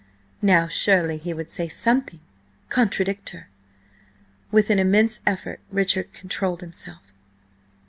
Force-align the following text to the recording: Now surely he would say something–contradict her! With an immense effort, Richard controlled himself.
Now 0.41 0.67
surely 0.67 1.17
he 1.17 1.31
would 1.31 1.51
say 1.51 1.67
something–contradict 1.67 3.29
her! 3.29 3.49
With 4.51 4.71
an 4.71 4.79
immense 4.79 5.21
effort, 5.27 5.59
Richard 5.69 6.11
controlled 6.11 6.61
himself. 6.61 7.13